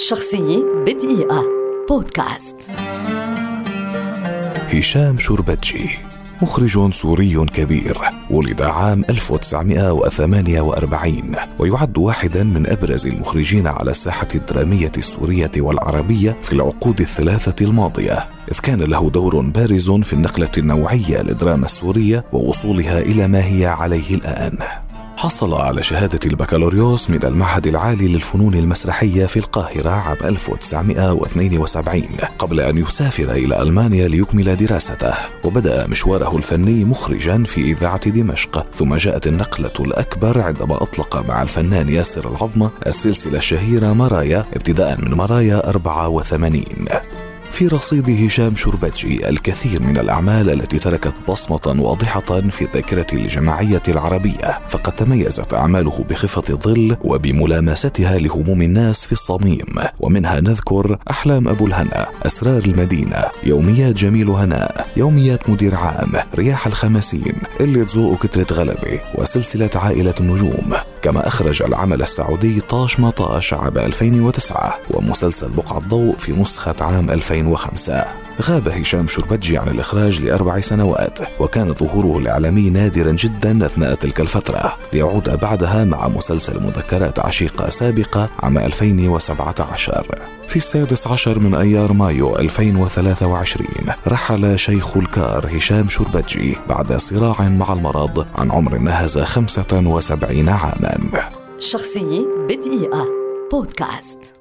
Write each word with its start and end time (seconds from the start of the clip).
شخصية 0.00 0.64
بدقيقة. 0.86 1.44
بودكاست. 1.88 2.70
هشام 4.72 5.18
شربتجي 5.18 5.90
مخرج 6.42 6.92
سوري 6.92 7.46
كبير 7.54 7.98
ولد 8.30 8.62
عام 8.62 9.04
1948 9.10 11.36
ويعد 11.58 11.98
واحدا 11.98 12.44
من 12.44 12.66
أبرز 12.66 13.06
المخرجين 13.06 13.66
على 13.66 13.90
الساحة 13.90 14.28
الدرامية 14.34 14.92
السورية 14.96 15.50
والعربية 15.56 16.36
في 16.42 16.52
العقود 16.52 17.00
الثلاثة 17.00 17.64
الماضية. 17.64 18.28
إذ 18.52 18.58
كان 18.62 18.82
له 18.82 19.10
دور 19.10 19.40
بارز 19.40 19.90
في 19.90 20.12
النقلة 20.12 20.52
النوعية 20.58 21.22
للدراما 21.22 21.66
السورية 21.66 22.24
ووصولها 22.32 23.00
إلى 23.00 23.28
ما 23.28 23.44
هي 23.44 23.66
عليه 23.66 24.14
الآن. 24.14 24.58
حصل 25.18 25.54
على 25.54 25.82
شهادة 25.82 26.18
البكالوريوس 26.26 27.10
من 27.10 27.24
المعهد 27.24 27.66
العالي 27.66 28.08
للفنون 28.08 28.54
المسرحية 28.54 29.26
في 29.26 29.36
القاهرة 29.36 29.90
عام 29.90 30.16
1972 30.24 32.02
قبل 32.38 32.60
أن 32.60 32.78
يسافر 32.78 33.32
إلى 33.32 33.62
ألمانيا 33.62 34.08
ليكمل 34.08 34.56
دراسته 34.56 35.14
وبدأ 35.44 35.86
مشواره 35.86 36.36
الفني 36.36 36.84
مخرجا 36.84 37.44
في 37.44 37.60
إذاعة 37.60 38.10
دمشق 38.10 38.66
ثم 38.74 38.94
جاءت 38.94 39.26
النقلة 39.26 39.72
الأكبر 39.80 40.40
عندما 40.40 40.82
أطلق 40.82 41.28
مع 41.28 41.42
الفنان 41.42 41.88
ياسر 41.88 42.30
العظمة 42.30 42.70
السلسلة 42.86 43.38
الشهيرة 43.38 43.92
مرايا 43.92 44.44
ابتداء 44.54 45.00
من 45.00 45.14
مرايا 45.14 45.70
84 45.70 46.62
في 47.58 47.66
رصيد 47.66 48.24
هشام 48.24 48.56
شربتجي 48.56 49.28
الكثير 49.28 49.82
من 49.82 49.98
الأعمال 49.98 50.50
التي 50.50 50.78
تركت 50.78 51.14
بصمة 51.28 51.76
واضحة 51.78 52.20
في 52.50 52.62
الذاكرة 52.62 53.06
الجماعية 53.12 53.82
العربية 53.88 54.58
فقد 54.68 54.92
تميزت 54.92 55.54
أعماله 55.54 56.04
بخفة 56.10 56.42
الظل 56.50 56.96
وبملامستها 57.00 58.18
لهموم 58.18 58.62
الناس 58.62 59.06
في 59.06 59.12
الصميم. 59.12 59.66
ومنها 60.00 60.40
نذكر 60.40 60.98
أحلام 61.10 61.48
أبو 61.48 61.66
الهنا 61.66 62.08
أسرار 62.26 62.64
المدينة 62.64 63.24
يوميات 63.44 63.94
جميل 63.94 64.28
هناء 64.28 64.86
يوميات 64.96 65.50
مدير 65.50 65.74
عام 65.74 66.12
رياح 66.34 66.66
الخمسين 66.66 67.34
اللي 67.60 67.84
تزوق 67.84 68.26
كترة 68.26 68.56
غلبة 68.56 69.00
وسلسلة 69.14 69.70
عائلة 69.74 70.14
النجوم. 70.20 70.72
كما 71.02 71.28
أخرج 71.28 71.62
العمل 71.62 72.02
السعودي 72.02 72.60
طاش 72.60 73.00
مطاش 73.00 73.54
عام 73.54 73.78
2009 73.78 74.78
ومسلسل 74.90 75.48
بقعة 75.50 75.78
ضوء 75.78 76.16
في 76.16 76.32
نسخة 76.32 76.74
عام 76.80 77.10
2005 77.10 78.27
غاب 78.42 78.68
هشام 78.68 79.08
شربتجي 79.08 79.58
عن 79.58 79.68
الإخراج 79.68 80.22
لأربع 80.22 80.60
سنوات 80.60 81.18
وكان 81.40 81.74
ظهوره 81.74 82.18
الإعلامي 82.18 82.70
نادرا 82.70 83.12
جدا 83.12 83.66
أثناء 83.66 83.94
تلك 83.94 84.20
الفترة. 84.20 84.76
ليعود 84.92 85.40
بعدها 85.40 85.84
مع 85.84 86.08
مسلسل 86.08 86.62
مذكرات 86.62 87.18
عشيقة 87.18 87.70
سابقة 87.70 88.30
عام 88.42 88.58
2017 88.58 90.28
في 90.48 90.56
السادس 90.56 91.06
عشر 91.06 91.38
من 91.38 91.54
أيار 91.54 91.92
مايو 91.92 92.36
2023 92.36 93.68
رحل 94.06 94.58
شيخ 94.58 94.96
الكار 94.96 95.56
هشام 95.56 95.88
شربتجي 95.88 96.56
بعد 96.68 96.96
صراع 96.96 97.48
مع 97.48 97.72
المرض 97.72 98.26
عن 98.34 98.50
عمر 98.50 98.78
نهز 98.78 99.18
75 99.18 100.48
عاما. 100.48 100.98
شخصية 101.58 102.26
بدقيقة. 102.48 103.06
بودكاست. 103.52 104.37